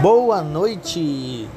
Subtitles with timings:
[0.00, 1.48] Boa noite!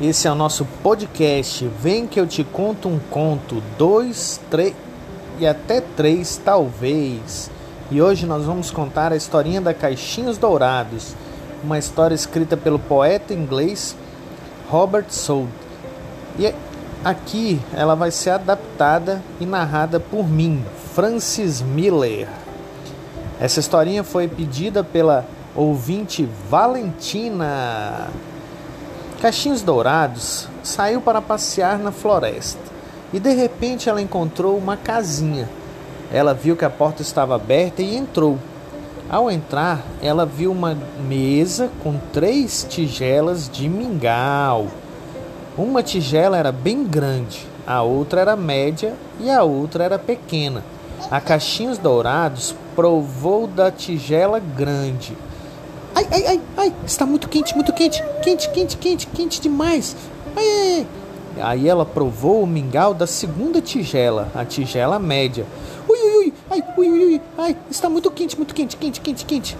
[0.00, 1.64] Esse é o nosso podcast.
[1.80, 4.74] Vem que eu te conto um conto, dois, três
[5.38, 7.48] e até três, talvez.
[7.92, 11.14] E hoje nós vamos contar a historinha da Caixinhos Dourados,
[11.62, 13.94] uma história escrita pelo poeta inglês
[14.68, 15.48] Robert Soult.
[16.36, 16.52] E
[17.04, 22.26] aqui ela vai ser adaptada e narrada por mim, Francis Miller.
[23.38, 28.08] Essa historinha foi pedida pela ouvinte Valentina.
[29.20, 32.60] Caixinhos Dourados saiu para passear na floresta
[33.12, 35.48] e de repente ela encontrou uma casinha.
[36.12, 38.38] Ela viu que a porta estava aberta e entrou.
[39.08, 44.66] Ao entrar, ela viu uma mesa com três tigelas de mingau.
[45.56, 50.64] Uma tigela era bem grande, a outra era média e a outra era pequena.
[51.10, 55.16] A Caixinhos Dourados provou da tigela grande
[55.94, 59.94] Ai, ai, ai, ai, está muito quente, muito quente, quente, quente, quente, quente demais.
[60.34, 60.86] Ai, ai, ai.
[61.40, 65.46] Aí ela provou o mingau da segunda tigela, a tigela média.
[65.88, 69.24] Ui, ui, ui, ai, ui, ui, ui, ai, está muito quente, muito quente, quente, quente,
[69.24, 69.56] quente.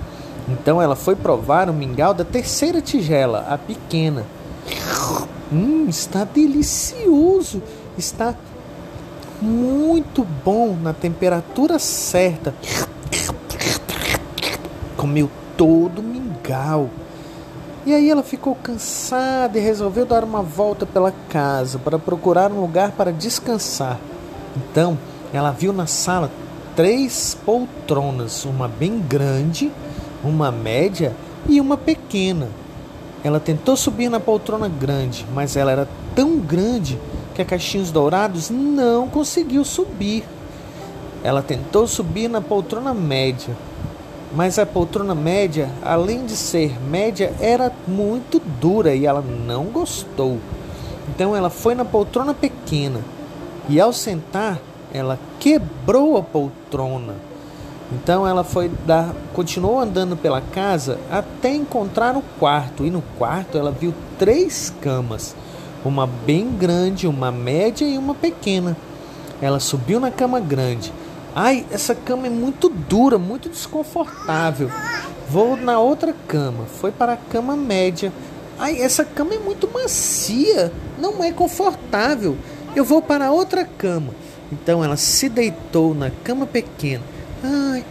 [0.48, 4.24] Então ela foi provar o mingau da terceira tigela, a pequena.
[5.52, 7.62] Hum, está delicioso,
[7.96, 8.34] está
[9.40, 12.54] muito bom na temperatura certa.
[14.96, 16.90] Comeu todo mingau.
[17.86, 22.60] E aí ela ficou cansada e resolveu dar uma volta pela casa para procurar um
[22.60, 23.98] lugar para descansar.
[24.56, 24.96] Então,
[25.32, 26.30] ela viu na sala
[26.74, 29.70] três poltronas, uma bem grande,
[30.22, 31.14] uma média
[31.48, 32.48] e uma pequena.
[33.22, 36.98] Ela tentou subir na poltrona grande, mas ela era tão grande
[37.34, 40.24] que a Caixinhos Dourados não conseguiu subir.
[41.22, 43.56] Ela tentou subir na poltrona média,
[44.34, 50.38] mas a poltrona média, além de ser média, era muito dura e ela não gostou.
[51.08, 53.00] Então ela foi na poltrona pequena
[53.68, 54.58] e ao sentar,
[54.92, 57.14] ela quebrou a poltrona.
[57.92, 63.56] Então ela foi dar, continuou andando pela casa até encontrar o quarto e no quarto
[63.56, 65.36] ela viu três camas,
[65.84, 68.76] uma bem grande, uma média e uma pequena.
[69.40, 70.92] Ela subiu na cama grande
[71.34, 74.70] Ai, essa cama é muito dura, muito desconfortável.
[75.28, 76.64] Vou na outra cama.
[76.66, 78.12] Foi para a cama média.
[78.56, 82.36] Ai, essa cama é muito macia, não é confortável.
[82.76, 84.14] Eu vou para outra cama.
[84.52, 87.02] Então ela se deitou na cama pequena.
[87.42, 87.84] Ai,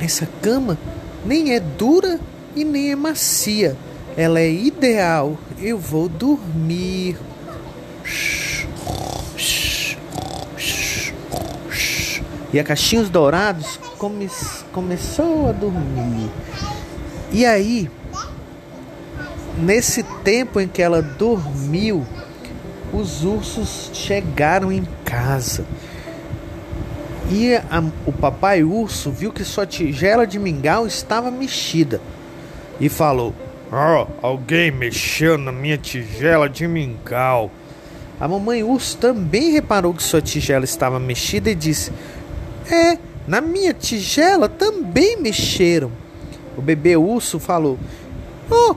[0.00, 0.78] essa cama
[1.24, 2.20] nem é dura
[2.54, 3.76] e nem é macia.
[4.16, 5.36] Ela é ideal.
[5.58, 7.16] Eu vou dormir.
[12.52, 14.28] E a Caixinhos Dourados come,
[14.72, 16.30] começou a dormir.
[17.32, 17.90] E aí,
[19.56, 22.06] nesse tempo em que ela dormiu,
[22.92, 25.64] os ursos chegaram em casa.
[27.30, 32.02] E a, o papai urso viu que sua tigela de mingau estava mexida
[32.78, 33.34] e falou:
[33.72, 37.50] Oh, alguém mexeu na minha tigela de mingau.
[38.20, 41.90] A mamãe urso também reparou que sua tigela estava mexida e disse:
[42.70, 45.90] é, na minha tigela também mexeram.
[46.56, 47.78] O bebê urso falou:
[48.50, 48.74] Oh,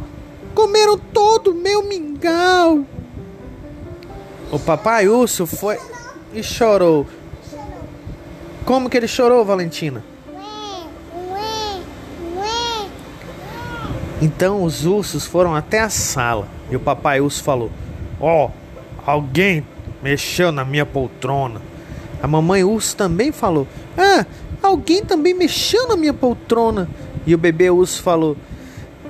[0.54, 2.86] comeram todo o meu mingau.
[4.52, 5.78] O papai urso foi
[6.34, 7.06] e chorou.
[8.66, 10.04] Como que ele chorou, Valentina?
[14.22, 17.70] Então os ursos foram até a sala e o papai urso falou:
[18.20, 18.52] Ó, oh,
[19.06, 19.66] alguém
[20.02, 21.62] mexeu na minha poltrona.
[22.26, 24.26] A mamãe urso também falou: Ah,
[24.64, 26.90] alguém também mexeu na minha poltrona.
[27.24, 28.36] E o bebê urso falou: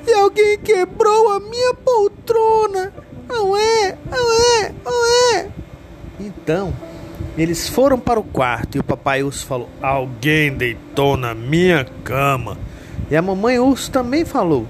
[0.05, 2.91] E alguém quebrou a minha poltrona.
[3.29, 5.47] Não é, não é, não é.
[6.19, 6.73] Então,
[7.37, 12.57] eles foram para o quarto e o papai urso falou: Alguém deitou na minha cama.
[13.09, 14.67] E a mamãe urso também falou: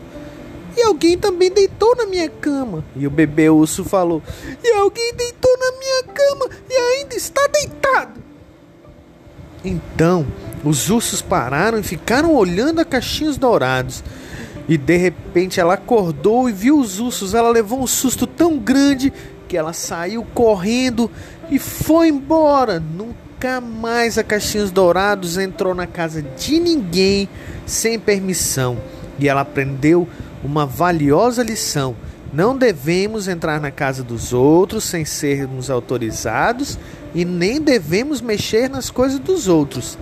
[0.77, 2.86] E alguém também deitou na minha cama.
[2.95, 4.21] E o bebê urso falou:
[4.63, 7.75] E alguém deitou na minha cama e ainda está deitado.
[9.65, 10.27] Então,
[10.63, 14.03] os ursos pararam e ficaram olhando a caixinhos dourados.
[14.67, 17.33] E de repente ela acordou e viu os ursos.
[17.33, 19.12] Ela levou um susto tão grande
[19.47, 21.09] que ela saiu correndo
[21.50, 22.79] e foi embora.
[22.79, 27.29] Nunca mais a Caixinhos Dourados entrou na casa de ninguém
[27.65, 28.77] sem permissão.
[29.19, 30.07] E ela aprendeu
[30.44, 31.95] uma valiosa lição.
[32.33, 36.77] Não devemos entrar na casa dos outros sem sermos autorizados
[37.15, 39.97] e nem devemos mexer nas coisas dos outros.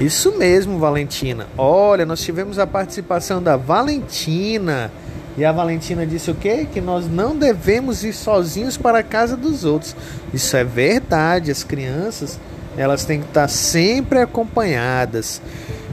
[0.00, 1.46] Isso mesmo, Valentina.
[1.56, 4.90] Olha, nós tivemos a participação da Valentina.
[5.38, 6.66] E a Valentina disse o quê?
[6.70, 9.94] Que nós não devemos ir sozinhos para a casa dos outros.
[10.34, 11.52] Isso é verdade.
[11.52, 12.38] As crianças,
[12.76, 15.40] elas têm que estar sempre acompanhadas.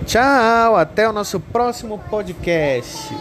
[0.07, 3.13] Tchau, até o nosso próximo podcast.